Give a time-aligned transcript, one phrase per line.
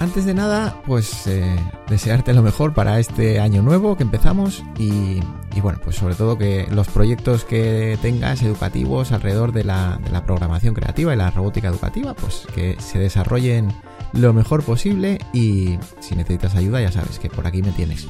[0.00, 1.56] Antes de nada, pues eh,
[1.88, 5.20] desearte lo mejor para este año nuevo que empezamos y,
[5.60, 11.12] bueno, pues sobre todo que los proyectos que tengas educativos alrededor de la, programación creativa
[11.12, 13.72] y la robótica educativa, pues que se desarrollen
[14.12, 18.06] lo mejor posible y si necesitas ayuda ya sabes que por aquí me tienes.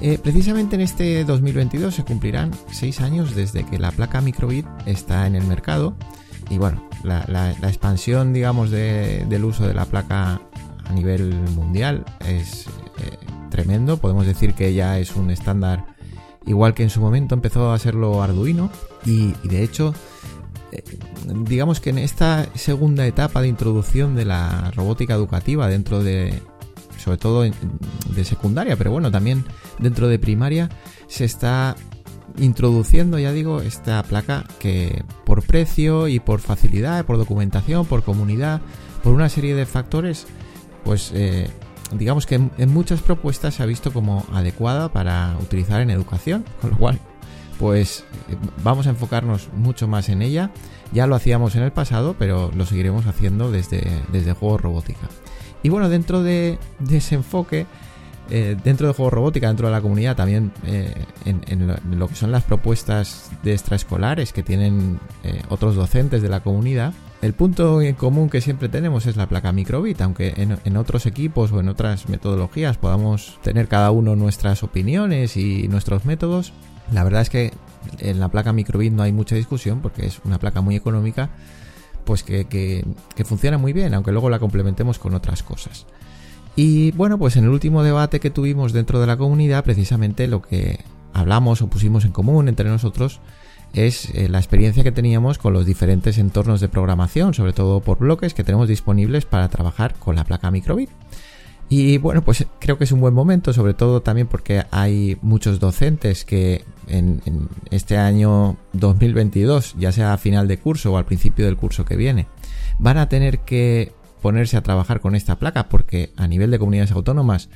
[0.00, 5.26] Eh, precisamente en este 2022 se cumplirán 6 años desde que la placa microbit está
[5.26, 5.96] en el mercado
[6.50, 10.40] y bueno, la, expansión digamos del uso de la placa
[10.88, 12.66] a nivel mundial es
[12.98, 13.18] eh,
[13.50, 15.84] tremendo, podemos decir que ya es un estándar
[16.46, 18.70] igual que en su momento empezó a serlo Arduino.
[19.04, 19.94] Y de hecho
[20.72, 20.82] eh,
[21.44, 26.42] digamos que en esta segunda etapa de introducción de la robótica educativa dentro de,
[26.98, 29.44] sobre todo de secundaria, pero bueno, también
[29.78, 30.68] dentro de primaria,
[31.06, 31.76] se está
[32.38, 38.60] introduciendo, ya digo, esta placa que por precio y por facilidad, por documentación, por comunidad,
[39.02, 40.26] por una serie de factores,
[40.84, 41.50] pues eh,
[41.92, 46.70] digamos que en, muchas propuestas se ha visto como adecuada para utilizar en educación, con
[46.70, 46.98] lo cual
[47.58, 50.50] pues eh, vamos a enfocarnos mucho más en ella.
[50.92, 55.08] Ya lo hacíamos en el pasado, pero lo seguiremos haciendo desde, desde Juego Robótica.
[55.62, 56.58] Y bueno, dentro de,
[56.90, 57.66] ese enfoque,
[58.30, 62.32] eh, dentro de Juego Robótica, dentro de la comunidad, también eh, en, lo, que son
[62.32, 65.00] las propuestas de extraescolares que tienen
[65.48, 69.52] otros docentes de la comunidad, el punto en común que siempre tenemos es la placa
[69.52, 75.36] microbit, aunque en, otros equipos o en otras metodologías podamos tener cada uno nuestras opiniones
[75.36, 76.52] y nuestros métodos,
[76.92, 77.52] la verdad es que
[77.98, 81.30] en la placa microbit no hay mucha discusión porque es una placa muy económica,
[82.04, 82.84] pues que,
[83.24, 85.86] funciona muy bien, aunque luego la complementemos con otras cosas.
[86.54, 90.40] Y bueno, pues en el último debate que tuvimos dentro de la comunidad, precisamente lo
[90.40, 90.78] que
[91.12, 93.20] hablamos o pusimos en común entre nosotros
[93.72, 97.98] es eh, la experiencia que teníamos con los diferentes entornos de programación, sobre todo por
[97.98, 100.90] bloques que tenemos disponibles para trabajar con la placa microbit.
[101.70, 105.60] Y bueno, pues creo que es un buen momento, sobre todo también porque hay muchos
[105.60, 107.20] docentes que en,
[107.70, 111.96] este año 2022, ya sea a final de curso o al principio del curso que
[111.96, 112.26] viene,
[112.78, 113.92] van a tener que
[114.22, 117.50] ponerse a trabajar con esta placa porque a nivel de comunidades autónomas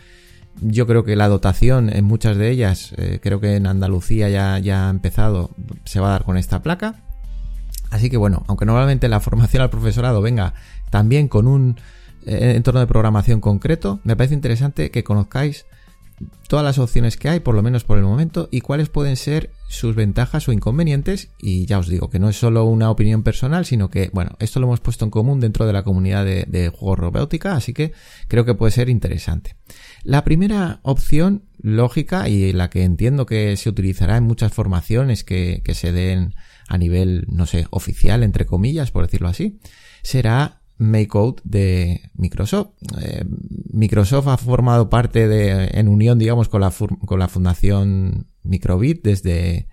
[0.61, 4.59] yo creo que la dotación en muchas de ellas, eh, creo que en Andalucía ya,
[4.59, 5.51] ya ha empezado,
[5.85, 6.97] se va a dar con esta placa.
[7.91, 10.55] Así que bueno, aunque normalmente la formación al profesorado venga
[10.91, 11.79] también con un
[12.27, 15.67] eh, entorno de programación concreto, me parece interesante que conozcáis
[16.49, 19.51] todas las opciones que hay, por lo menos por el momento, y cuáles pueden ser
[19.69, 21.31] sus ventajas o inconvenientes.
[21.39, 24.61] Y ya os digo que no es solo una opinión personal, sino que, bueno, esto
[24.61, 27.93] lo hemos puesto en común dentro de la comunidad de, juegos robótica, así que
[28.29, 29.57] creo que puede ser interesante.
[30.03, 35.63] La primera opción lógica y la que entiendo que se utilizará en muchas formaciones que,
[35.65, 36.35] que se den
[36.69, 39.59] a nivel, no sé, oficial, entre comillas, por decirlo así,
[40.03, 42.71] será MakeCode de Microsoft.
[43.01, 43.25] Eh,
[43.73, 46.73] Microsoft ha formado parte de, en unión, digamos, con la,
[47.07, 49.69] con la fundación Microbit desde,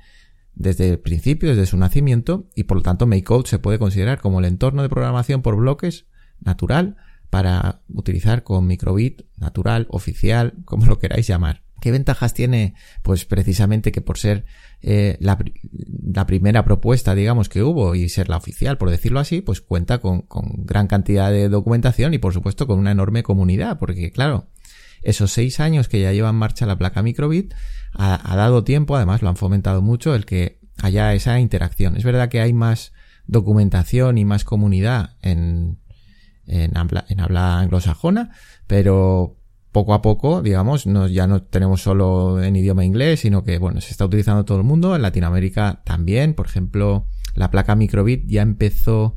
[0.53, 4.39] desde el principio, desde su nacimiento, y por lo tanto MakeCode se puede considerar como
[4.39, 6.05] el entorno de programación por bloques
[6.39, 6.97] natural
[7.29, 11.63] para utilizar con Microbit natural, oficial, como lo queráis llamar.
[11.81, 12.75] ¿Qué ventajas tiene?
[13.01, 14.45] Pues precisamente que por ser
[14.81, 19.61] eh, la, primera propuesta, digamos, que hubo y ser la oficial, por decirlo así, pues
[19.61, 20.25] cuenta con,
[20.57, 24.47] gran cantidad de documentación y por supuesto con una enorme comunidad, porque claro,
[25.01, 27.53] esos seis años que ya lleva en marcha la placa microbit
[27.93, 31.97] ha, dado tiempo, además lo han fomentado mucho, el que haya esa interacción.
[31.97, 32.93] Es verdad que hay más
[33.25, 35.79] documentación y más comunidad en,
[36.45, 38.31] en habla anglosajona,
[38.67, 39.38] pero
[39.79, 43.91] poco a poco, digamos, ya no tenemos solo en idioma inglés, sino que, bueno, se
[43.91, 49.15] está utilizando todo el mundo, en Latinoamérica también, por ejemplo, la placa microbit ya empezó,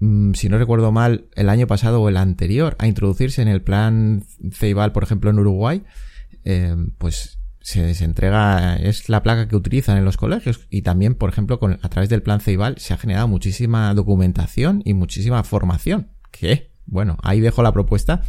[0.00, 3.60] mm, si no recuerdo mal, el año pasado o el anterior, a introducirse en el
[3.60, 5.82] plan Ceibal, por ejemplo, en Uruguay,
[6.46, 11.28] eh, pues se, entrega, es la placa que utilizan en los colegios y también, por
[11.28, 16.08] ejemplo, con, a través del plan Ceibal se ha generado muchísima documentación y muchísima formación
[16.30, 16.70] ¿Qué?
[16.86, 18.22] Bueno, ahí dejo la propuesta.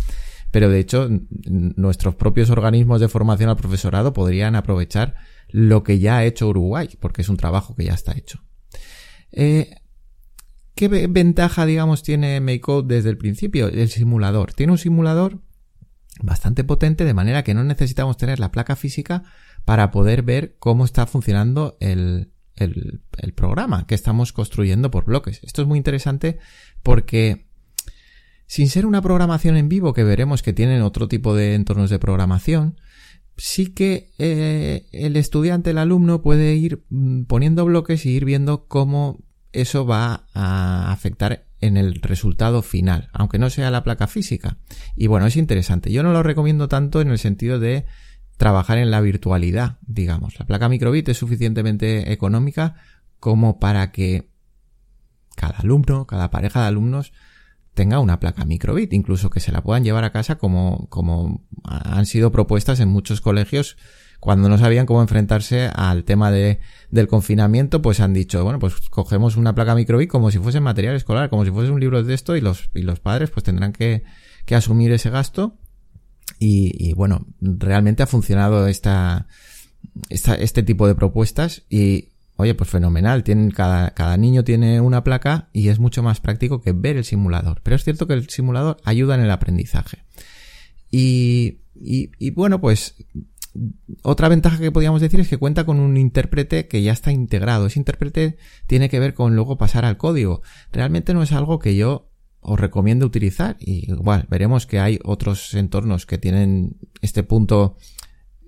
[0.56, 1.10] Pero de hecho,
[1.50, 5.16] nuestros propios organismos de formación al profesorado podrían aprovechar
[5.50, 8.42] lo que ya ha hecho Uruguay, porque es un trabajo que ya está hecho.
[9.34, 9.76] Eh,
[10.74, 13.68] ¿Qué ventaja, digamos, tiene MakeCode desde el principio?
[13.68, 14.54] El simulador.
[14.54, 15.42] Tiene un simulador
[16.22, 19.24] bastante potente, de manera que no necesitamos tener la placa física
[19.66, 22.32] para poder ver cómo está funcionando el,
[23.36, 25.42] programa que estamos construyendo por bloques.
[25.44, 26.40] Esto es muy interesante
[26.82, 27.45] porque
[28.48, 32.00] sin ser una programación en vivo, que veremos que tienen otro tipo de entornos de
[32.00, 32.80] programación,
[33.38, 38.68] sí que eh, el estudiante, el alumno, puede ir mm, poniendo bloques y ir viendo
[38.68, 39.20] cómo
[39.52, 44.58] eso va a afectar en el resultado final, aunque no sea la placa física.
[44.96, 45.92] Y bueno, es interesante.
[45.92, 47.86] Yo no lo recomiendo tanto en el sentido de
[48.38, 50.38] trabajar en la virtualidad, digamos.
[50.40, 52.76] La placa microbit es suficientemente económica
[53.20, 54.30] como para que
[55.36, 57.14] cada alumno, cada pareja de alumnos
[57.76, 62.08] tenga una placa microbit, incluso que se la puedan llevar a casa como, como han
[62.08, 63.78] sido propuestas en muchos colegios
[64.20, 68.74] cuando no sabían cómo enfrentarse al tema de, del confinamiento, pues han dicho, bueno, pues
[68.90, 72.10] cogemos una placa microbit como si fuese material escolar, como si fuese un libro de
[72.12, 74.04] texto y los, y los padres pues tendrán que,
[74.46, 75.60] que asumir ese gasto.
[76.40, 79.28] Y, y bueno, realmente ha funcionado esta,
[80.10, 83.24] esta, este tipo de propuestas y Oye, pues fenomenal.
[83.24, 87.06] Tienen, cada, cada niño tiene una placa y es mucho más práctico que ver el
[87.06, 87.62] simulador.
[87.64, 90.04] Pero es cierto que el simulador ayuda en el aprendizaje.
[90.92, 92.96] Y, y, y bueno, pues
[94.02, 97.68] otra ventaja que podríamos decir es que cuenta con un intérprete que ya está integrado.
[97.68, 98.38] Ese intérprete
[98.68, 100.42] tiene que ver con luego pasar al código.
[100.72, 102.10] Realmente no es algo que yo
[102.42, 103.56] os recomiendo utilizar.
[103.60, 107.78] Y igual, veremos que hay otros entornos que tienen este punto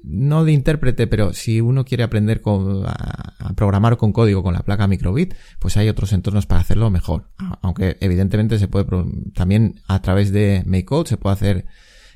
[0.04, 4.88] no de intérprete, pero si uno quiere aprender a, programar con código con la placa
[4.88, 7.30] microbit, pues hay otros entornos para hacerlo mejor.
[7.62, 8.86] Aunque evidentemente se puede
[9.34, 11.66] también a través de MakeCode se puede hacer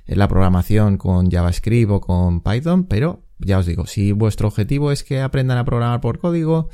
[0.06, 5.04] la programación con JavaScript o con Python, pero ya os digo, si vuestro objetivo es
[5.04, 6.69] que aprendan a programar por código,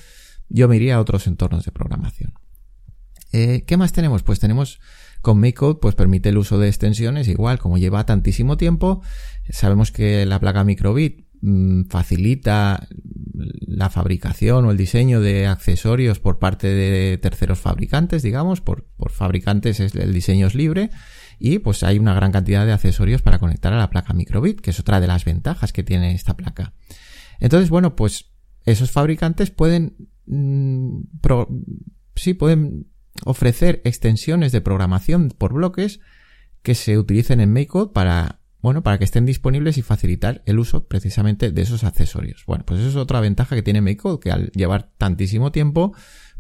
[0.50, 2.34] yo me iría a otros entornos de programación.
[3.32, 4.24] Eh, ¿Qué más tenemos?
[4.24, 4.80] Pues tenemos
[5.22, 9.02] con MakeCode pues permite el uso de extensiones, igual como lleva tantísimo tiempo,
[9.50, 11.27] sabemos que la placa microbit
[11.90, 12.88] facilita
[13.68, 19.12] la fabricación o el diseño de accesorios por parte de terceros fabricantes, digamos, por, por
[19.12, 20.90] fabricantes el diseño es libre
[21.40, 24.72] y pues hay una gran cantidad de accesorios para conectar a la placa microbit, que
[24.72, 26.74] es otra de las ventajas que tiene esta placa.
[27.40, 28.32] Entonces, bueno, pues
[28.66, 31.02] esos fabricantes pueden, mm,
[32.16, 32.88] sí, pueden
[33.24, 36.00] ofrecer extensiones de programación por bloques
[36.64, 40.88] que se utilicen en MakeCode para, bueno, para que estén disponibles y facilitar el uso
[40.88, 42.44] precisamente de esos accesorios.
[42.48, 45.94] Bueno, pues eso es otra ventaja que tiene MakeCode, que al llevar tantísimo tiempo,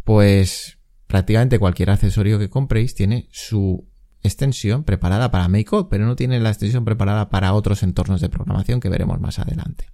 [0.04, 3.88] pues prácticamente cualquier accesorio que compréis tiene su
[4.24, 8.80] extensión preparada para MakeCode, pero no tiene la extensión preparada para otros entornos de programación
[8.80, 9.86] que veremos más adelante.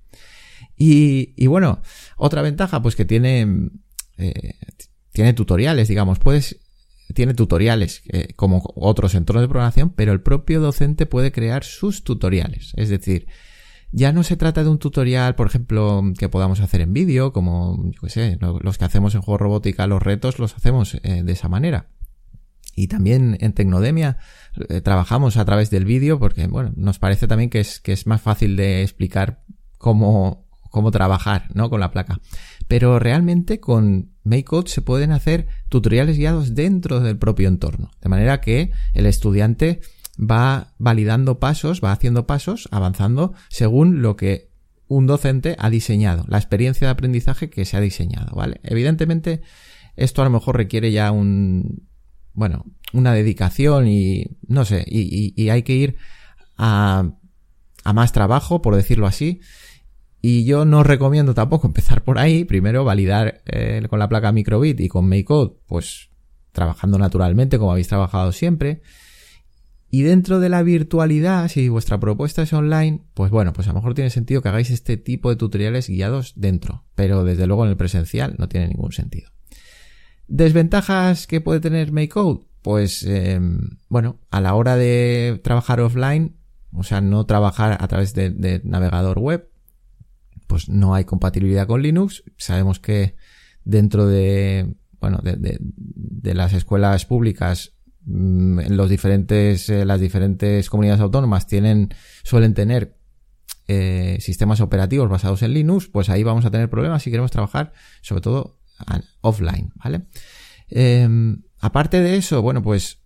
[0.76, 1.82] Y, y bueno,
[2.18, 3.70] otra ventaja, pues que tiene,
[4.18, 4.54] eh,
[5.12, 6.63] tiene tutoriales, digamos, puedes
[7.14, 12.04] tiene tutoriales eh, como otros entornos de programación, pero el propio docente puede crear sus
[12.04, 12.74] tutoriales.
[12.76, 13.28] Es decir,
[13.92, 17.92] ya no se trata de un tutorial, por ejemplo, que podamos hacer en vídeo, como,
[17.92, 21.32] yo qué sé, los que hacemos en juego robótica, los retos los hacemos eh, de
[21.32, 21.90] esa manera.
[22.76, 24.18] Y también en Tecnodemia
[24.70, 28.08] eh, trabajamos a través del vídeo porque, bueno, nos parece también que es, que es
[28.08, 29.44] más fácil de explicar
[29.78, 31.70] cómo, cómo trabajar, ¿no?
[31.70, 32.20] Con la placa.
[32.68, 37.92] Pero realmente con MakeCode se pueden hacer tutoriales guiados dentro del propio entorno.
[38.02, 39.82] De manera que el estudiante
[40.20, 44.52] va validando pasos, va haciendo pasos, avanzando según lo que
[44.88, 48.60] un docente ha diseñado, la experiencia de aprendizaje que se ha diseñado, ¿vale?
[48.64, 49.42] Evidentemente,
[49.96, 51.88] esto a lo mejor requiere ya un,
[52.34, 55.96] bueno, una dedicación y, no sé, y, y hay que ir
[56.58, 57.12] a,
[57.84, 59.42] a más trabajo, por decirlo así,
[60.26, 62.46] y yo no recomiendo tampoco empezar por ahí.
[62.46, 66.12] Primero, validar eh, con la placa microbit y con MakeCode, pues
[66.54, 68.82] trabajando naturalmente como habéis trabajado siempre.
[69.90, 73.80] Y dentro de la virtualidad, si vuestra propuesta es online, pues bueno, pues a lo
[73.80, 76.86] mejor tiene sentido que hagáis este tipo de tutoriales guiados dentro.
[76.96, 79.30] Pero desde luego en el presencial no tiene ningún sentido.
[80.30, 82.46] ¿Desventajas que puede tener MakeCode?
[82.62, 86.38] Pues em, bueno, a la hora de trabajar offline,
[86.72, 89.50] o sea, no trabajar a través de navegador web,
[90.54, 92.24] pues no hay compatibilidad con Linux.
[92.38, 93.16] Sabemos que
[93.64, 97.74] dentro de, bueno, de, de, las escuelas públicas,
[98.06, 101.90] mm, los diferentes, eh, las diferentes comunidades autónomas tienen,
[102.22, 103.00] suelen tener
[103.68, 107.74] eh, sistemas operativos basados en Linux, pues ahí vamos a tener problemas si queremos trabajar,
[108.04, 108.60] sobre todo
[109.22, 110.04] offline, ¿vale?
[110.70, 113.00] Em, aparte de eso, bueno, pues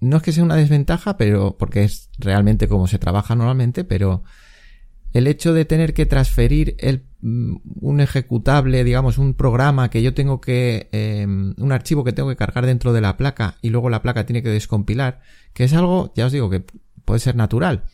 [0.00, 4.24] no es que sea una desventaja, pero porque es realmente como se trabaja normalmente, pero
[5.12, 6.76] el hecho de tener que transferir
[7.20, 12.28] mm, un ejecutable, digamos, un programa que yo tengo que, em, un archivo que tengo
[12.28, 15.20] que cargar dentro de la placa y luego la placa tiene que descompilar,
[15.52, 16.64] que es algo, ya os digo, que
[17.04, 17.84] puede ser natural.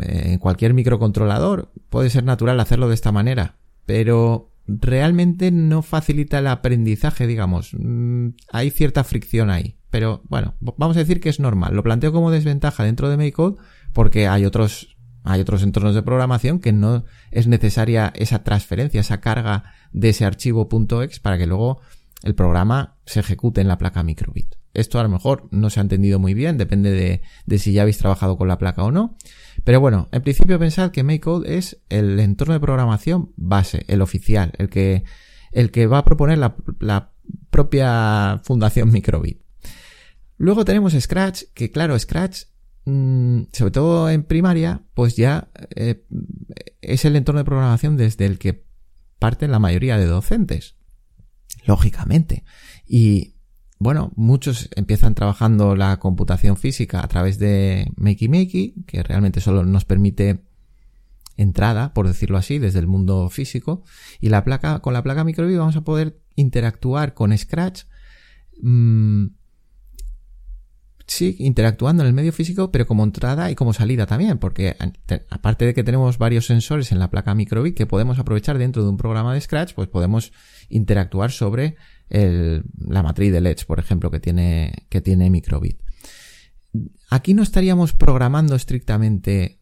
[0.00, 6.46] En cualquier microcontrolador puede ser natural hacerlo de esta manera, pero realmente no facilita el
[6.46, 7.74] aprendizaje, digamos.
[7.76, 9.76] Mm, hay cierta fricción ahí.
[9.90, 11.74] Pero bueno, vamos a decir que es normal.
[11.74, 13.60] Lo planteo como desventaja dentro de MakeCode
[13.92, 19.20] porque hay otros, hay otros entornos de programación que no es necesaria esa transferencia, esa
[19.20, 20.68] carga de ese archivo
[21.02, 21.80] .exe para que luego
[22.22, 24.54] el programa se ejecute en la placa microbit.
[24.74, 27.98] Esto a lo mejor no se ha entendido muy bien, depende de, si ya habéis
[27.98, 29.16] trabajado con la placa o no.
[29.64, 34.52] Pero bueno, en principio pensad que MakeCode es el entorno de programación base, el oficial,
[34.56, 35.04] el que,
[35.50, 37.12] el que va a proponer la
[37.50, 39.42] propia fundación Microbit.
[40.38, 42.44] Luego tenemos Scratch, que claro, Scratch,
[42.84, 46.04] mm, sobre todo en primaria, pues ya eh,
[46.80, 48.64] es el entorno de programación desde el que
[49.18, 50.76] parten la mayoría de docentes.
[51.66, 52.44] Lógicamente.
[52.86, 53.36] Y
[53.78, 59.64] bueno, muchos empiezan trabajando la computación física a través de Makey Makey, que realmente solo
[59.64, 60.44] nos permite
[61.36, 63.84] entrada, por decirlo así, desde el mundo físico.
[64.20, 67.84] Y la placa, con la placa microbit vamos a poder interactuar con Scratch.
[68.60, 69.26] Mmm,
[71.06, 74.76] sí, interactuando en el medio físico, pero como entrada y como salida también, porque
[75.30, 78.88] aparte de que tenemos varios sensores en la placa microbit que podemos aprovechar dentro de
[78.88, 80.32] un programa de Scratch, pues podemos
[80.68, 81.76] interactuar sobre
[82.08, 85.80] la matriz de LEDs, por ejemplo, que tiene, que tiene microbit.
[87.10, 89.60] Aquí no estaríamos programando estrictamente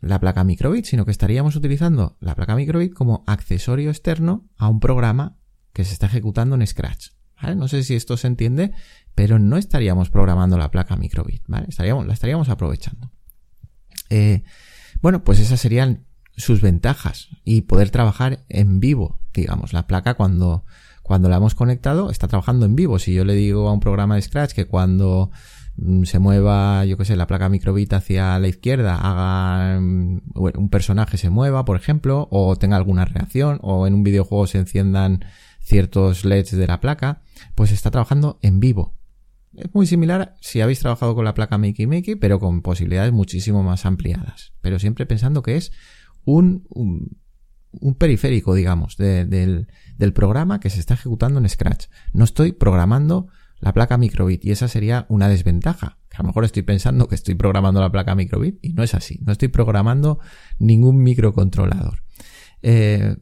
[0.00, 4.80] la placa microbit, sino que estaríamos utilizando la placa microbit como accesorio externo a un
[4.80, 5.36] programa
[5.72, 7.10] que se está ejecutando en Scratch.
[7.56, 8.72] No sé si esto se entiende,
[9.14, 11.66] pero no estaríamos programando la placa microbit, ¿vale?
[11.68, 13.10] Estaríamos, la estaríamos aprovechando.
[14.08, 14.42] Eh,
[15.02, 20.64] bueno, pues esas serían sus ventajas y poder trabajar en vivo, digamos, la placa cuando
[21.10, 23.00] cuando la hemos conectado está trabajando en vivo.
[23.00, 25.32] Si yo le digo a un programa de Scratch que cuando
[25.74, 30.68] mm, se mueva, yo que sé, la placa microbit hacia la izquierda, haga mm, un
[30.70, 35.24] personaje se mueva, por ejemplo, o tenga alguna reacción, o en un videojuego se enciendan
[35.58, 37.22] ciertos LEDs de la placa,
[37.56, 38.94] pues está trabajando en vivo.
[39.54, 43.62] Es muy similar si habéis trabajado con la placa Makey Makey, pero con posibilidades muchísimo
[43.62, 44.52] más ampliadas.
[44.60, 45.72] Pero siempre pensando que es
[46.24, 46.64] un,
[47.72, 51.86] un periférico, digamos, del, del programa que se está ejecutando en Scratch.
[52.12, 53.28] No estoy programando
[53.60, 55.98] la placa microbit y esa sería una desventaja.
[56.14, 59.20] A lo mejor estoy pensando que estoy programando la placa microbit y no es así.
[59.24, 60.18] No estoy programando
[60.58, 62.02] ningún microcontrolador.
[62.62, 63.16] Eh,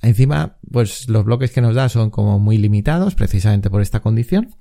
[0.00, 4.54] encima, pues los bloques que nos da son como muy limitados precisamente por esta condición.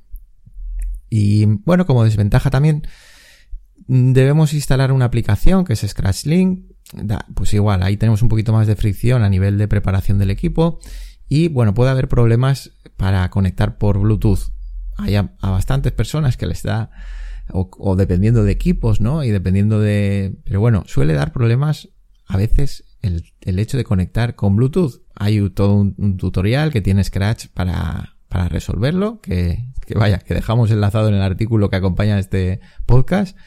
[1.11, 2.87] Y bueno, como desventaja también
[3.85, 6.71] debemos instalar una aplicación que es ScratchLink
[7.33, 10.79] pues igual, ahí tenemos un poquito más de fricción a nivel de preparación del equipo
[11.27, 14.51] y bueno, puede haber problemas para conectar por Bluetooth.
[14.97, 16.91] Hay a, bastantes personas que les da,
[17.53, 19.23] o, dependiendo de equipos, ¿no?
[19.23, 20.35] Y dependiendo de...
[20.43, 21.89] Pero bueno, suele dar problemas
[22.27, 23.23] a veces el,
[23.59, 25.03] hecho de conectar con Bluetooth.
[25.15, 30.71] Hay todo un, tutorial que tiene Scratch para, para resolverlo, que, que vaya, que dejamos
[30.71, 33.37] enlazado en el artículo que acompaña este podcast,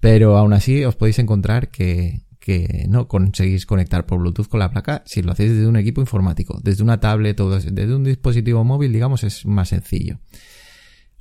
[0.00, 4.72] pero aún así os podéis encontrar que, que no conseguís conectar por Bluetooth con la
[4.72, 8.64] placa si lo hacéis desde un equipo informático, desde una tablet o desde un dispositivo
[8.64, 10.18] móvil, digamos, es más sencillo.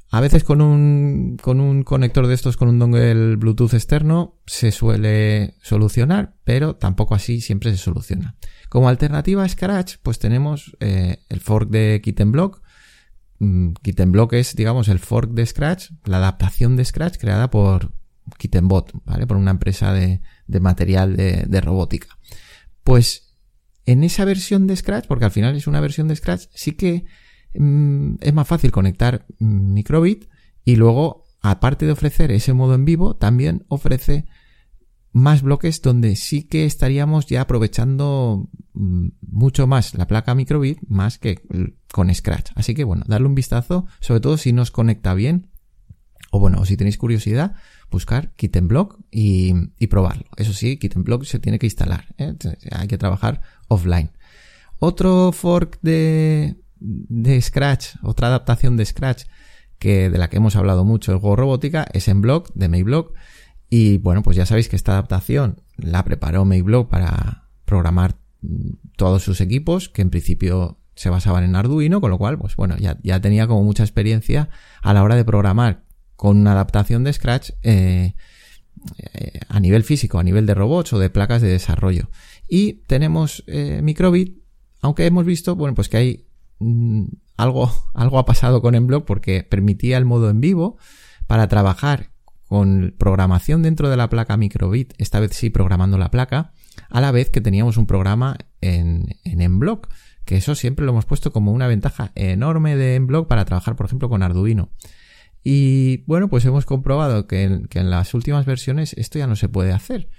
[0.10, 4.72] A veces con un, con un conector de estos con un dongle Bluetooth externo se
[4.72, 8.36] suele solucionar, pero tampoco así siempre se soluciona.
[8.68, 12.58] Como alternativa a Scratch, pues tenemos eh, el fork de Kittenblock.
[12.58, 12.71] Mm,
[13.82, 17.92] Kittenblock es, digamos, el fork de Scratch, la adaptación de Scratch creada por
[18.38, 19.26] Kittenbot, ¿vale?
[19.26, 22.08] Por una empresa de, de material de, robótica.
[22.84, 23.36] Pues
[23.86, 27.06] en esa versión de Scratch, porque al final es una versión de Scratch, sí que
[27.56, 30.30] mm, es más fácil conectar microbit
[30.64, 34.28] y luego, aparte de ofrecer ese modo en vivo, también ofrece
[35.12, 41.18] más bloques donde sí que estaríamos ya aprovechando mm, mucho más la placa microbit más
[41.18, 41.42] que
[41.92, 42.52] con Scratch.
[42.56, 45.52] Así que bueno, darle un vistazo, sobre todo si nos conecta bien
[46.32, 47.56] o bueno, si tenéis curiosidad,
[47.92, 50.24] buscar Kittenblock y, y probarlo.
[50.38, 52.16] Eso sí, Kittenblock se tiene que instalar.
[52.18, 52.34] ¿eh?
[52.72, 54.12] Hay que trabajar offline.
[54.80, 59.26] Otro fork de, de Scratch, otra adaptación de Scratch
[59.78, 63.14] que de la que hemos hablado mucho, el Go Robótica, es en Block, de Mayblock.
[63.74, 68.18] Y bueno, pues ya sabéis que esta adaptación la preparó Mayblock para programar
[68.98, 72.76] todos sus equipos, que en principio se basaban en Arduino, con lo cual, pues bueno,
[72.78, 74.50] ya, ya tenía como mucha experiencia
[74.82, 75.86] a la hora de programar
[76.18, 78.14] con una adaptación de Scratch eh,
[79.14, 82.10] eh, a nivel físico, a nivel de robots o de placas de desarrollo.
[82.50, 84.44] Y tenemos eh, Microbit,
[84.82, 86.28] aunque hemos visto, bueno, pues que hay
[86.60, 87.06] mm,
[87.38, 90.78] algo, algo ha pasado con Emblock porque permitía el modo en vivo
[91.26, 92.11] para trabajar
[92.52, 96.52] con programación dentro de la placa Microbit, esta vez sí programando la placa,
[96.90, 99.88] a la vez que teníamos un programa en, en Emblock,
[100.26, 103.86] que eso siempre lo hemos puesto como una ventaja enorme de Emblock para trabajar, por
[103.86, 104.70] ejemplo, con Arduino.
[105.42, 109.38] Y bueno, pues hemos comprobado que en, que en las últimas versiones esto ya no
[109.38, 110.10] se puede hacer.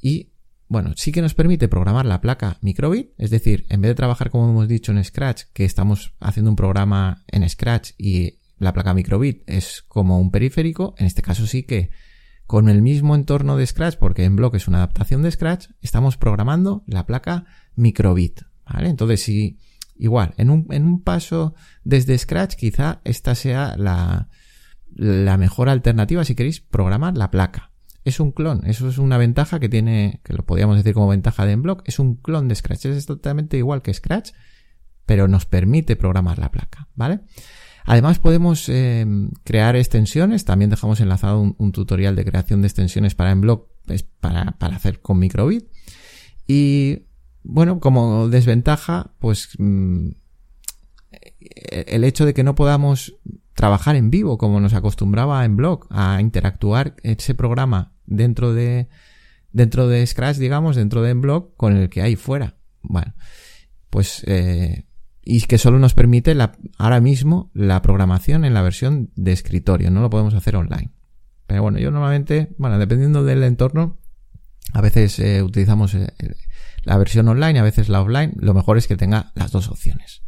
[0.00, 0.32] Y
[0.68, 4.30] bueno, sí que nos permite programar la placa microbit, es decir, en vez de trabajar
[4.30, 8.94] como hemos dicho en Scratch, que estamos haciendo un programa en Scratch y la placa
[8.94, 11.90] microbit es como un periférico, en este caso sí que
[12.46, 16.16] con el mismo entorno de Scratch, porque en bloque es una adaptación de Scratch, estamos
[16.16, 18.88] programando la placa microbit, ¿vale?
[18.88, 19.58] Entonces, si
[19.96, 21.54] igual, en un, en un paso
[21.84, 24.28] desde Scratch, quizá esta sea la,
[24.94, 27.70] la mejor alternativa si queréis programar la placa.
[28.04, 31.46] Es un clon, eso es una ventaja que tiene, que lo podríamos decir como ventaja
[31.46, 34.32] de Enblock, es un clon de Scratch, es totalmente igual que Scratch,
[35.06, 37.20] pero nos permite programar la placa, ¿vale?
[37.84, 39.06] Además podemos eh,
[39.44, 43.68] crear extensiones, también dejamos enlazado un, tutorial de creación de extensiones para Enblock
[44.20, 45.66] para, hacer con microbit.
[46.46, 47.02] Y
[47.42, 50.08] bueno, como desventaja, pues mm,
[51.86, 53.16] el hecho de que no podamos
[53.54, 58.88] trabajar en vivo como nos acostumbraba en blog, a interactuar ese programa dentro de,
[59.52, 62.56] dentro de Scratch, digamos, dentro de blog con el que hay fuera.
[62.82, 63.14] Bueno,
[63.90, 64.86] pues, eh,
[65.24, 69.90] y que solo nos permite la, ahora mismo la programación en la versión de escritorio,
[69.90, 70.90] no lo podemos hacer online.
[71.46, 73.98] Pero bueno, yo normalmente, bueno, dependiendo del entorno,
[74.72, 76.08] a veces eh, utilizamos eh,
[76.82, 80.22] la versión online, a veces la offline, lo mejor es que tenga las dos opciones.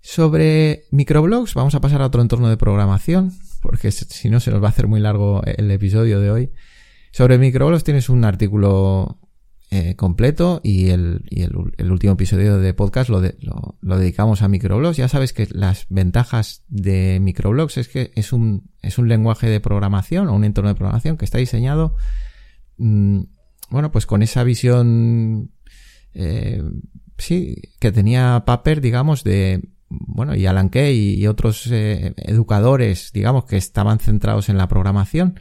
[0.00, 4.62] Sobre microblogs, vamos a pasar a otro entorno de programación, porque si no se nos
[4.62, 6.52] va a hacer muy largo el episodio de hoy.
[7.12, 9.21] Sobre microblogs tienes un artículo
[9.74, 14.98] eh, completo y, el, y el, último episodio de podcast lo, lo, dedicamos a microblogs.
[14.98, 19.60] Ya sabes que las ventajas de microblogs es que es un, es un lenguaje de
[19.60, 21.96] programación o un entorno de programación que está diseñado,
[22.76, 23.20] mm,
[23.70, 25.52] bueno, pues con esa visión,
[26.12, 26.62] eh,
[27.16, 33.46] sí, que tenía Paper, digamos, de bueno, y Alan Kay y otros eh, educadores, digamos,
[33.46, 35.40] que estaban centrados en la programación,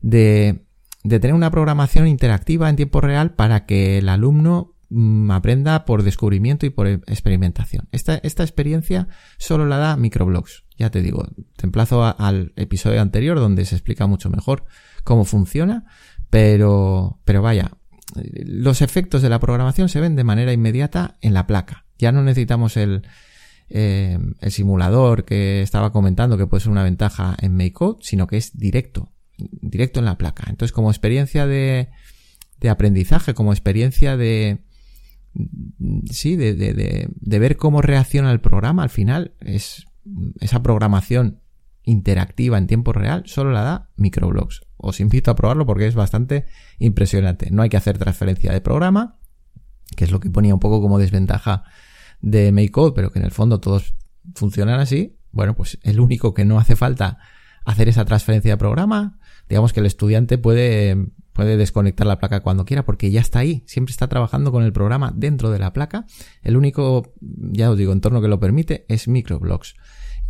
[0.00, 0.66] de,
[1.02, 6.02] de, tener una programación interactiva en tiempo real para que el alumno mm, aprenda por
[6.02, 7.88] descubrimiento y por experimentación.
[7.92, 10.64] Esta, esta experiencia solo la da Microblogs.
[10.78, 14.64] Ya te digo, te emplazo al episodio anterior donde se explica mucho mejor
[15.04, 15.84] cómo funciona,
[16.30, 17.72] pero, pero vaya,
[18.14, 21.84] los efectos de la programación se ven de manera inmediata en la placa.
[21.98, 23.02] Ya no necesitamos el,
[23.68, 28.36] eh, el simulador que estaba comentando que puede ser una ventaja en MakeCode, sino que
[28.36, 30.44] es directo, directo en la placa.
[30.48, 31.88] Entonces, como experiencia de,
[32.60, 34.64] de aprendizaje, como experiencia de,
[36.10, 39.86] sí, de, de, de, ver cómo reacciona el programa, al final es
[40.40, 41.40] esa programación
[41.84, 44.62] interactiva en tiempo real, solo la da Microblogs.
[44.76, 46.46] Os invito a probarlo porque es bastante
[46.78, 47.50] impresionante.
[47.50, 49.18] No hay que hacer transferencia de programa,
[49.96, 51.64] que es lo que ponía un poco como desventaja
[52.20, 53.94] de MakeCode, pero que en el fondo todos
[54.34, 57.18] funcionan así, bueno, pues el único que no hace falta
[57.64, 59.18] hacer esa transferencia de programa,
[59.52, 63.62] digamos que el estudiante puede, puede desconectar la placa cuando quiera porque ya está ahí,
[63.66, 66.06] siempre está trabajando con el programa dentro de la placa.
[66.40, 69.74] El único, ya os digo, entorno que lo permite es microblocks.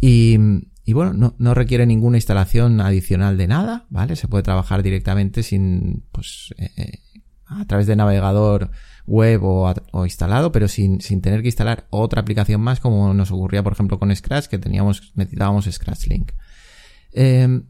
[0.00, 0.38] Y,
[0.84, 4.16] y bueno, no, no, requiere ninguna instalación adicional de nada, ¿vale?
[4.16, 6.98] Se puede trabajar directamente sin, pues, eh, eh
[7.46, 8.72] a través de navegador
[9.06, 13.62] web o, instalado, pero sin, sin, tener que instalar otra aplicación más como nos ocurría,
[13.62, 16.32] por ejemplo, con Scratch, que teníamos, necesitábamos Scratch Link.
[17.12, 17.62] Eh,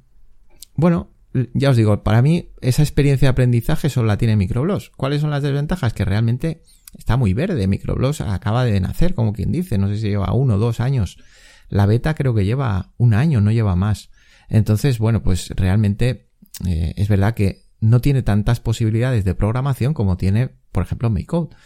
[0.77, 1.12] bueno,
[1.55, 4.91] ya os digo, para mí esa experiencia de aprendizaje solo la tiene Microblogs.
[4.91, 5.95] ¿Cuáles son las desventajas?
[5.95, 6.63] Que realmente
[6.97, 7.67] está muy verde.
[7.67, 9.79] Microblogs acaba de nacer, como quien dice.
[9.79, 11.19] No sé si lleva uno o dos años.
[11.69, 14.11] La beta creo que lleva un año, no lleva más.
[14.49, 16.29] Entonces, bueno, pues realmente
[16.67, 21.57] eh, es verdad que no tiene tantas posibilidades de programación como tiene, por ejemplo, MakeCode.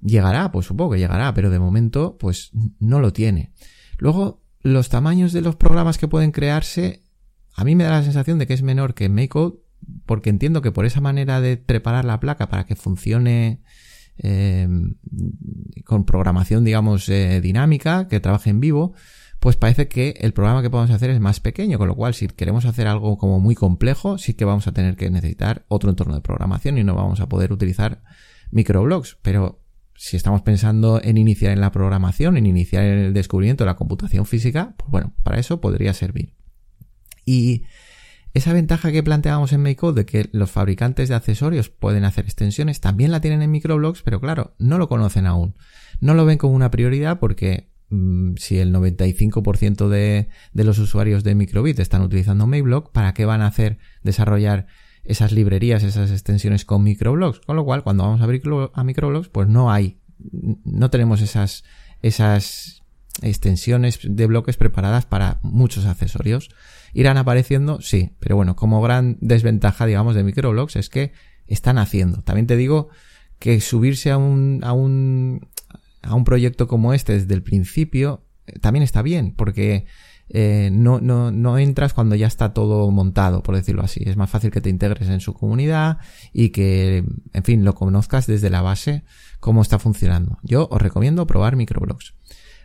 [0.00, 3.52] Llegará, pues supongo que llegará, pero de momento, pues no lo tiene.
[3.96, 7.02] Luego, los tamaños de los programas que pueden crearse,
[7.58, 9.58] a mí me da la sensación de que es menor que MakeCode,
[10.06, 13.62] porque entiendo que por esa manera de preparar la placa para que funcione
[14.18, 14.68] eh,
[15.84, 18.94] con programación, digamos, eh, dinámica, que trabaje en vivo,
[19.40, 22.28] pues parece que el programa que podemos hacer es más pequeño, con lo cual si
[22.28, 26.14] queremos hacer algo como muy complejo, sí que vamos a tener que necesitar otro entorno
[26.14, 28.04] de programación y no vamos a poder utilizar
[28.52, 29.64] microblogs, pero
[29.96, 33.74] si estamos pensando en iniciar en la programación, en iniciar en el descubrimiento de la
[33.74, 36.37] computación física, pues bueno, para eso podría servir.
[37.28, 37.64] Y
[38.32, 42.80] esa ventaja que planteábamos en MakeCode de que los fabricantes de accesorios pueden hacer extensiones,
[42.80, 45.54] también la tienen en microblogs, pero claro, no lo conocen aún.
[46.00, 51.22] No lo ven como una prioridad porque mm, si el 95% de, de, los usuarios
[51.22, 54.68] de Microbit están utilizando Makeblog, ¿para qué van a hacer desarrollar
[55.04, 57.40] esas librerías, esas extensiones con microblogs?
[57.40, 60.00] Con lo cual, cuando vamos a, abrir a microblogs, pues no hay,
[60.64, 61.64] no tenemos esas,
[62.00, 62.84] esas
[63.22, 66.50] extensiones de bloques preparadas para muchos accesorios.
[66.92, 67.80] ¿Irán apareciendo?
[67.80, 71.12] Sí, pero bueno, como gran desventaja, digamos, de microblogs es que
[71.46, 72.22] están haciendo.
[72.22, 72.88] También te digo
[73.38, 75.48] que subirse a un, a un,
[76.02, 79.86] a un proyecto como este desde el principio eh, también está bien, porque
[80.30, 84.02] eh, no, no, no entras cuando ya está todo montado, por decirlo así.
[84.04, 85.98] Es más fácil que te integres en su comunidad
[86.32, 89.04] y que, en fin, lo conozcas desde la base
[89.40, 90.38] cómo está funcionando.
[90.42, 92.14] Yo os recomiendo probar microblogs.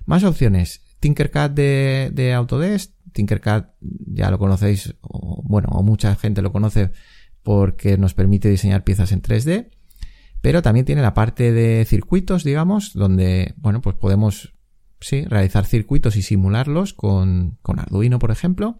[0.05, 0.81] Más opciones.
[0.99, 2.91] Tinkercad de, de Autodesk.
[3.11, 6.91] Tinkercad ya lo conocéis, o, bueno, o mucha gente lo conoce
[7.43, 9.69] porque nos permite diseñar piezas en 3D.
[10.41, 14.53] Pero también tiene la parte de circuitos, digamos, donde, bueno, pues podemos,
[14.99, 18.79] sí, realizar circuitos y simularlos con, con Arduino, por ejemplo.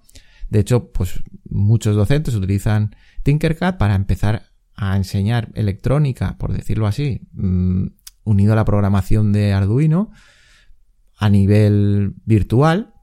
[0.49, 4.43] De hecho, pues muchos docentes utilizan Tinkercad para empezar
[4.75, 7.88] a enseñar electrónica, por decirlo así, mm,
[8.23, 10.12] unido a la programación de Arduino
[11.23, 12.93] a nivel virtual,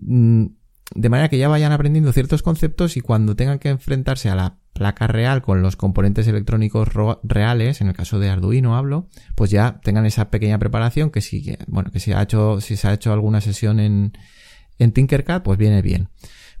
[0.00, 0.46] mm,
[0.94, 4.58] de manera que ya vayan aprendiendo ciertos conceptos y cuando tengan que enfrentarse a la
[4.72, 6.88] placa real con los componentes electrónicos
[7.22, 11.54] reales, en el caso de Arduino hablo, pues ya tengan esa pequeña preparación que si,
[11.66, 14.12] bueno, que si ha hecho, si se ha hecho alguna sesión en,
[14.78, 16.08] en Tinkercad, pues viene bien.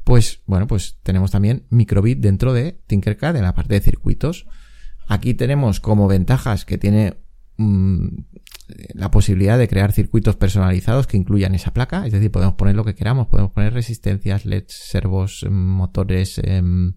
[0.04, 4.46] Pues, bueno, pues tenemos también microbit dentro de Tinkercad en la parte de circuitos.
[5.08, 7.16] Aquí tenemos como ventajas que tiene
[7.62, 8.24] mm,
[8.94, 12.84] la posibilidad de crear circuitos personalizados que incluyan esa placa, es decir, podemos poner lo
[12.84, 16.94] que queramos, podemos poner resistencias, LEDs, servos, em, motores, em,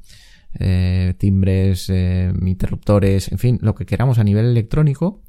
[0.60, 5.22] eh, timbres, em, interruptores, en fin, lo que queramos a nivel electrónico,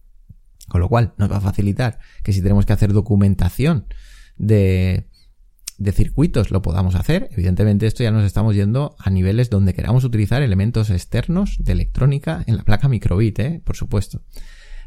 [0.69, 3.87] con lo cual nos va a facilitar que si tenemos que hacer documentación
[4.37, 5.07] de,
[5.93, 7.29] circuitos lo podamos hacer.
[7.33, 12.43] Evidentemente esto ya nos estamos yendo a niveles donde queramos utilizar elementos externos de electrónica
[12.47, 13.63] en la placa microbit, ¿eh?
[13.65, 14.23] por supuesto.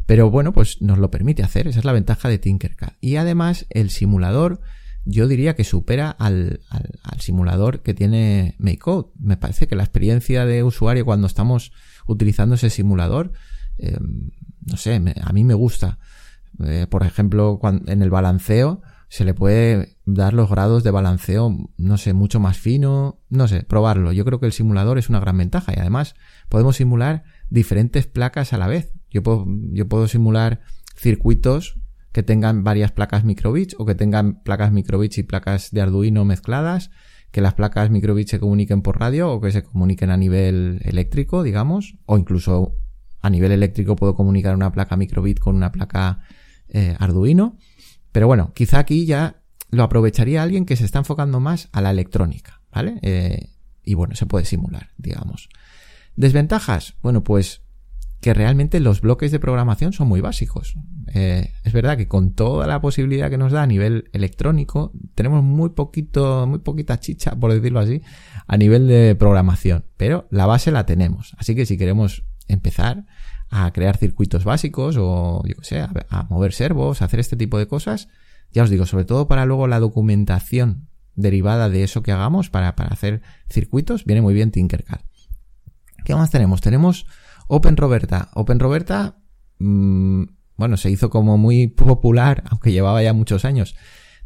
[0.09, 2.93] Pero bueno, pues nos lo permite hacer, esa es la ventaja de Tinkercad.
[2.99, 4.59] Y además el simulador
[5.05, 9.11] yo diría que supera al, al, simulador que tiene MakeCode.
[9.19, 11.73] Me parece que la experiencia de usuario cuando estamos
[12.07, 13.33] utilizando ese simulador,
[13.77, 14.31] em,
[14.65, 15.99] no sé, a mí me gusta.
[16.65, 21.97] Eh, por ejemplo, en el balanceo se le puede dar los grados de balanceo, no
[21.99, 24.11] sé, mucho más fino, no sé, probarlo.
[24.11, 26.15] Yo creo que el simulador es una gran ventaja y además
[26.49, 28.91] podemos simular diferentes placas a la vez.
[29.09, 30.61] Yo puedo, yo puedo simular
[30.95, 31.79] circuitos
[32.11, 36.89] que tengan varias placas microbits o que tengan placas microbits y placas de Arduino mezcladas,
[37.31, 41.43] que las placas microbits se comuniquen por radio o que se comuniquen a nivel eléctrico,
[41.43, 42.75] digamos, o incluso
[43.21, 46.21] a nivel eléctrico puedo comunicar una placa microbit con una placa
[46.69, 47.57] eh, Arduino.
[48.11, 51.91] Pero bueno, quizá aquí ya lo aprovecharía alguien que se está enfocando más a la
[51.91, 52.99] electrónica, ¿vale?
[53.03, 53.49] Eh,
[53.83, 55.49] y bueno, se puede simular, digamos.
[56.15, 57.61] Desventajas, bueno, pues
[58.21, 60.75] que realmente los bloques de programación son muy básicos.
[61.13, 65.41] Eh, es verdad que con toda la posibilidad que nos da a nivel electrónico, tenemos
[65.43, 68.01] muy poquito, muy poquita chicha, por decirlo así,
[68.45, 69.86] a nivel de programación.
[69.95, 71.34] Pero la base la tenemos.
[71.38, 73.05] Así que si queremos empezar
[73.49, 77.58] a crear circuitos básicos o, yo qué sé, a, mover servos, a hacer este tipo
[77.58, 78.10] de cosas,
[78.51, 82.75] ya os digo, sobre todo para luego la documentación derivada de eso que hagamos para,
[82.75, 85.01] para hacer circuitos, viene muy bien Tinkercad.
[86.05, 86.62] ¿Qué más tenemos?
[86.62, 87.05] Tenemos
[87.49, 88.29] Open Roberta.
[88.35, 89.17] Open Roberta,
[89.57, 90.23] mmm,
[90.55, 93.75] bueno, se hizo como muy popular, aunque llevaba ya muchos años,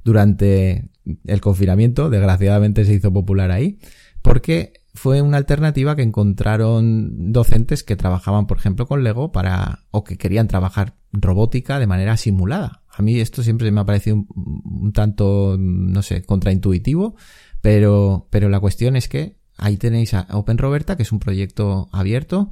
[0.04, 0.92] durante
[1.26, 3.80] el confinamiento, desgraciadamente se hizo popular ahí,
[4.22, 10.04] porque fue una alternativa que encontraron docentes que trabajaban, por ejemplo, con Lego para, o
[10.04, 12.84] que querían trabajar robótica de manera simulada.
[12.90, 14.28] A mí esto siempre me ha parecido un,
[14.66, 17.16] un tanto, no sé, contraintuitivo,
[17.62, 21.88] pero, pero la cuestión es que ahí tenéis a Open Roberta, que es un proyecto
[21.94, 22.52] abierto,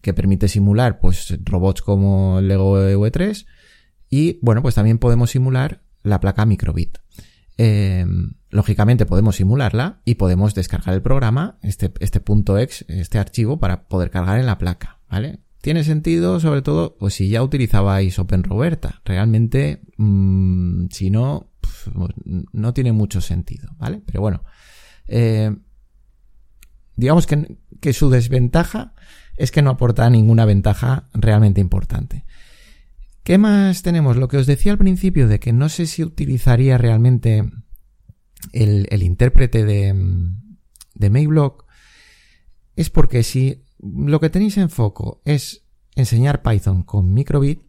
[0.00, 3.46] que permite simular pues robots como el Lego V3
[4.08, 6.98] y bueno pues también podemos simular la placa microbit.
[7.58, 8.06] Eh,
[8.48, 13.86] lógicamente podemos simularla y podemos descargar el programa, este, este punto .exe, este archivo para
[13.86, 15.40] poder cargar en la placa, ¿vale?
[15.60, 19.02] Tiene sentido sobre todo pues si ya utilizabais OpenRoberta.
[19.04, 21.50] Realmente mmm, si no,
[22.52, 24.02] no tiene mucho sentido, ¿vale?
[24.06, 24.42] Pero bueno,
[25.06, 25.54] eh,
[27.00, 28.94] digamos que, que su desventaja
[29.36, 32.24] es que no aporta ninguna ventaja realmente importante.
[33.22, 34.16] ¿Qué más tenemos?
[34.16, 37.50] Lo que os decía al principio de que no sé si utilizaría realmente
[38.52, 39.94] el, intérprete de,
[40.94, 41.64] de MakeBlock
[42.76, 47.62] es porque si lo que tenéis en foco es enseñar Python con microbit,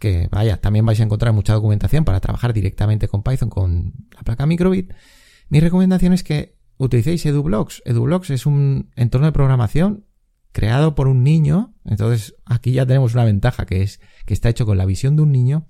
[0.00, 4.22] que vaya, también vais a encontrar mucha documentación para trabajar directamente con Python con la
[4.22, 4.92] placa microbit,
[5.48, 7.82] mi recomendación es que utilicéis EduBlocks.
[7.84, 10.06] EduBlocks es un entorno de programación
[10.52, 14.66] creado por un niño, entonces aquí ya tenemos una ventaja que es que está hecho
[14.66, 15.66] con la visión de un niño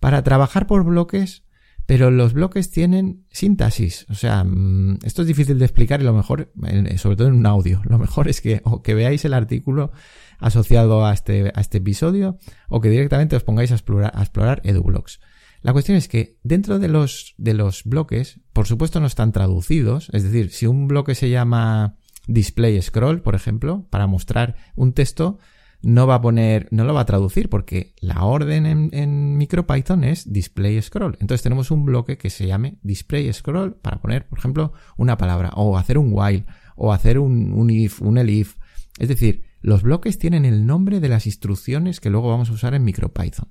[0.00, 1.44] para trabajar por bloques,
[1.86, 4.04] pero los bloques tienen síntesis.
[4.10, 6.52] O sea, mm, esto es difícil de explicar y lo mejor,
[6.96, 9.92] sobre todo en un audio, lo mejor es que, que veáis el artículo
[10.38, 14.60] asociado a este, a este episodio o que directamente os pongáis a explorar, a explorar
[14.64, 15.20] EduBlocks.
[15.62, 20.08] La cuestión es que dentro de los, de los bloques, por supuesto no están traducidos,
[20.12, 21.96] es decir, si un bloque se llama
[22.28, 25.38] display scroll, por ejemplo, para mostrar un texto,
[25.82, 30.04] no va a poner, no lo va a traducir porque la orden en, en MicroPython
[30.04, 31.16] es display scroll.
[31.20, 35.50] Entonces tenemos un bloque que se llame display scroll para poner, por ejemplo, una palabra
[35.54, 38.56] o hacer un while o hacer un, un if, un elif.
[38.98, 42.74] Es decir, los bloques tienen el nombre de las instrucciones que luego vamos a usar
[42.74, 43.48] en MicroPython.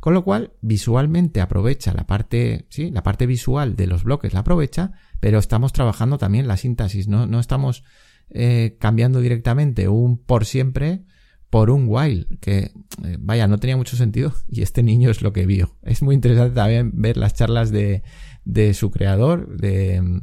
[0.00, 4.40] Con lo cual, visualmente aprovecha la parte, sí, la parte visual de los bloques la
[4.40, 7.82] aprovecha, pero estamos trabajando también la síntesis, no, no estamos
[8.30, 11.04] eh, cambiando directamente un por siempre
[11.50, 12.72] por un while, que
[13.04, 15.76] eh, vaya, no tenía mucho sentido y este niño es lo que vio.
[15.82, 18.02] Es muy interesante también ver las charlas de,
[18.44, 20.20] de su creador, de...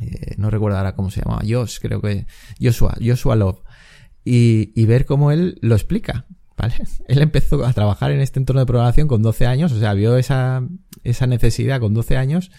[0.00, 2.26] Eh, no recuerdo ahora cómo se llamaba, Josh, creo que
[2.60, 3.62] Joshua, Joshua Love,
[4.24, 6.26] y, y ver cómo él lo explica,
[7.08, 10.16] Él empezó a trabajar en este entorno de programación con 12 años, o sea, vio
[10.16, 10.62] esa,
[11.04, 12.50] esa necesidad con 12 años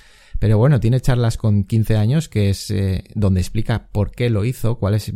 [0.42, 4.44] pero bueno, tiene charlas con 15 años que es eh, donde explica por qué lo
[4.44, 5.14] hizo, cuáles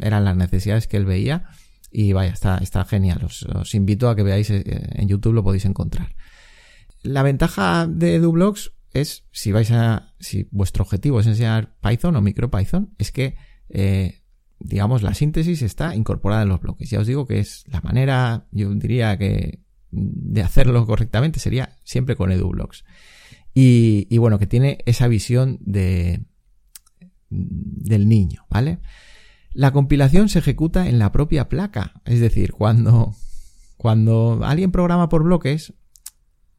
[0.00, 1.48] eran las necesidades que él veía.
[1.90, 3.24] Y vaya, está, está genial.
[3.24, 6.14] Os, invito a que veáis eh, en YouTube, lo podéis encontrar.
[7.02, 12.20] La ventaja de EduBlocks es, si vais a, si vuestro objetivo es enseñar Python o
[12.20, 13.36] MicroPython, es que,
[13.70, 14.24] eh,
[14.58, 16.90] digamos, la síntesis está incorporada en los bloques.
[16.90, 22.16] Ya os digo que es la manera, yo diría que de hacerlo correctamente sería siempre
[22.16, 22.84] con EduBlocks.
[23.58, 26.26] Y, bueno, que tiene esa visión de,
[27.30, 28.80] del niño, ¿vale?
[29.54, 32.02] La compilación se ejecuta en la propia placa.
[32.04, 33.14] Es decir, cuando,
[33.78, 35.72] cuando alguien programa por bloques,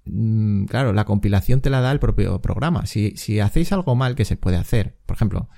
[0.06, 2.88] mm, claro, la compilación te la da el propio programa.
[2.88, 5.50] Si, si hacéis algo mal que se puede hacer, por ejemplo,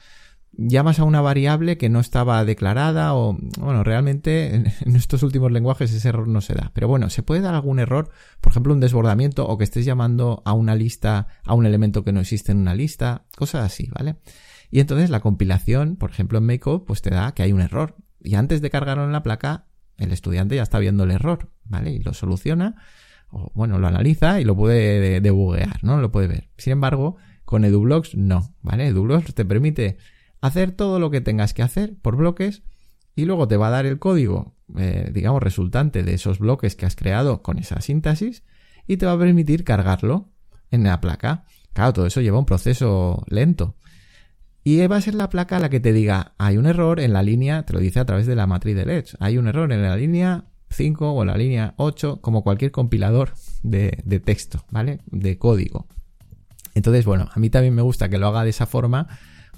[0.67, 5.93] llamas a una variable que no estaba declarada o, bueno, realmente en estos últimos lenguajes
[5.93, 6.72] ese error no se da.
[6.74, 10.41] Pero bueno, se puede dar algún error, por ejemplo, un desbordamiento o que estés llamando
[10.45, 14.17] a una lista, a un elemento que no existe en una lista, cosas así, ¿vale?
[14.69, 17.95] Y entonces la compilación, por ejemplo, en MakeCode, pues te da que hay un error.
[18.22, 19.67] Y antes de cargarlo en la placa,
[19.98, 21.91] el estudiante ya está viendo el error, ¿vale?
[21.91, 22.76] Y lo soluciona,
[23.30, 26.02] o bueno, lo analiza y lo puede debuguear, ¿no?
[26.02, 26.50] Lo puede ver.
[26.58, 28.88] Sin embargo, con EduBlocks no, ¿vale?
[28.88, 29.98] EduBlocks te permite
[30.41, 32.63] hacer todo lo que tengas que hacer por bloques
[33.15, 36.86] y luego te va a dar el código, eh, digamos, resultante de esos bloques que
[36.86, 38.43] has creado con esa síntesis
[38.88, 40.30] y te va a permitir cargarlo
[40.71, 41.45] en la placa.
[41.73, 43.75] Claro, todo eso lleva un proceso lento.
[44.63, 47.23] Y va a ser la placa la que te diga, hay un error en la
[47.23, 49.82] línea, te lo dice a través de la matriz de LEDs, hay un error en
[49.82, 54.99] la línea 5 o en la línea 8, como cualquier compilador de, de texto, ¿vale?
[55.08, 55.88] De código.
[56.75, 59.08] Entonces, bueno, a mí también me gusta que lo haga de esa forma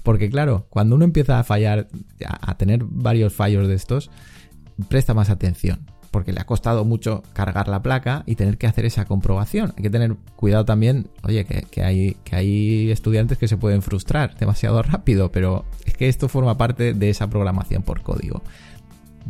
[0.02, 1.88] porque claro, cuando uno empieza a fallar,
[2.24, 4.10] a tener varios fallos de estos,
[4.88, 5.80] presta más atención.
[6.10, 9.72] Porque le ha costado mucho cargar la placa y tener que hacer esa comprobación.
[9.76, 14.36] Hay que tener cuidado también, oye, que, hay, que hay estudiantes que se pueden frustrar
[14.36, 18.42] demasiado rápido, pero es que esto forma parte de esa programación por código.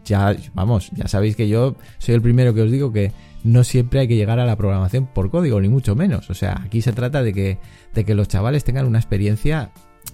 [0.05, 3.13] Ya, vamos, ya sabéis que yo soy el primero que os digo que
[3.45, 6.31] no siempre hay que llegar a la programación por código, ni mucho menos.
[6.31, 7.59] O sea, aquí se trata de que,
[7.95, 9.71] de que los chavales tengan una experiencia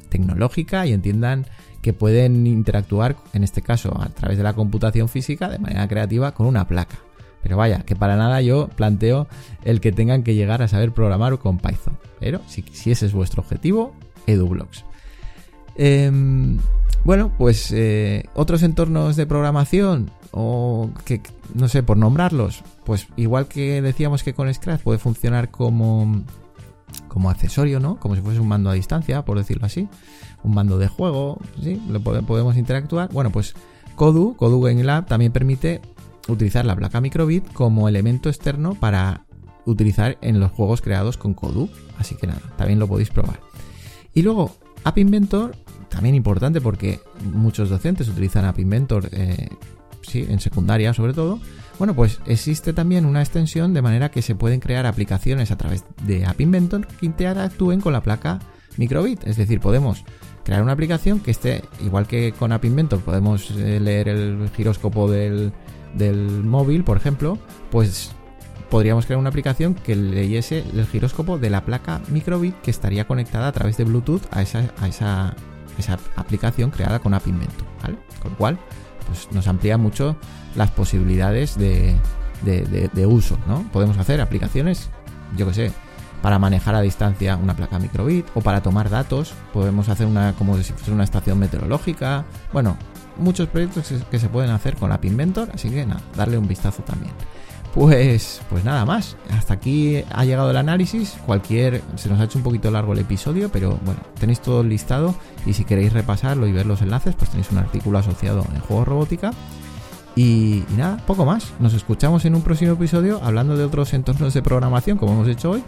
[0.09, 1.47] tecnológica y entiendan
[1.83, 6.33] que pueden interactuar, en este caso a través de la computación física, de manera creativa
[6.33, 6.99] con una placa.
[7.43, 9.29] Pero vaya, que para nada yo planteo
[9.65, 11.97] el que tengan que llegar a saber programar con Python.
[12.19, 13.95] Pero si, ese es vuestro objetivo,
[14.27, 14.85] EduBlocks.
[15.77, 16.59] Em,
[17.05, 21.23] bueno, pues eh, otros entornos de programación o que
[21.55, 26.25] no sé por nombrarlos, pues igual que decíamos que con Scratch puede funcionar como
[27.09, 27.97] como accesorio, ¿no?
[27.97, 29.89] Como si fuese un mando a distancia, por decirlo así.
[30.43, 31.81] Un mando de juego, ¿sí?
[31.89, 33.11] Lo podemos interactuar.
[33.13, 33.55] Bueno, pues
[33.97, 35.81] Kodu, Kodu Game Lab también permite
[36.29, 39.25] utilizar la placa microbit como elemento externo para
[39.65, 41.69] utilizar en los juegos creados con Kodu.
[41.99, 43.41] Así que nada, también lo podéis probar.
[44.15, 44.53] Y luego,
[44.85, 45.57] App Inventor,
[45.89, 47.01] también importante porque
[47.33, 49.49] muchos docentes utilizan App Inventor, eh,
[50.03, 51.41] sí, en secundaria sobre todo
[51.79, 55.85] bueno, pues existe también una extensión de manera que se pueden crear aplicaciones a través
[56.03, 58.41] de App Inventor que interactúen con la placa
[58.77, 59.25] microbit.
[59.25, 60.05] Es decir, podemos
[60.45, 65.09] crear una aplicación que esté, igual que con App Inventor podemos eh, leer el giróscopo
[65.09, 65.53] del,
[65.95, 67.39] del móvil, por ejemplo,
[67.71, 68.11] pues
[68.71, 73.47] podríamos crear una aplicación que leyese el giróscopo de la placa microbit que estaría conectada
[73.47, 75.37] a través de Bluetooth a esa, a esa,
[75.79, 77.69] esa aplicación creada con App Inventor.
[78.21, 78.59] Con lo cual,
[79.09, 80.17] pues nos amplía mucho
[80.55, 81.97] las posibilidades de,
[83.07, 83.69] uso, ¿no?
[83.73, 84.91] Podemos hacer aplicaciones,
[85.37, 85.73] yo que sé,
[86.23, 90.57] para manejar a distancia una placa microbit o para tomar datos, podemos hacer una como
[90.59, 92.77] si fuese una estación meteorológica, bueno,
[93.17, 96.83] muchos proyectos que se pueden hacer con App Inventor, así que nada, darle un vistazo
[96.83, 97.13] también.
[97.75, 99.17] Pues, pues nada más.
[99.31, 101.17] Hasta aquí ha llegado el análisis.
[101.27, 101.83] Cualquier.
[101.97, 105.15] Se nos ha hecho un poquito largo el episodio, pero bueno, tenéis todo listado.
[105.47, 108.85] Y si queréis repasarlo y ver los enlaces, pues tenéis un artículo asociado en Juego
[108.85, 109.33] Robótica.
[110.17, 111.53] Y, y, nada, poco más.
[111.61, 115.51] Nos escuchamos en un próximo episodio hablando de otros entornos de programación, como hemos hecho
[115.51, 115.63] hoy.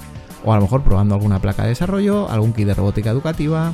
[0.44, 3.72] O a lo mejor probando alguna placa de desarrollo, algún kit de robótica educativa,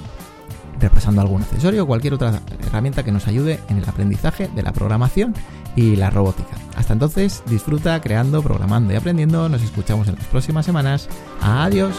[0.81, 4.73] repasando algún accesorio o cualquier otra herramienta que nos ayude en el aprendizaje de la
[4.73, 5.35] programación
[5.75, 6.57] y la robótica.
[6.77, 9.49] Hasta entonces, disfruta creando, programando y aprendiendo.
[9.49, 11.09] Nos escuchamos en las próximas semanas.
[11.41, 11.95] Adiós.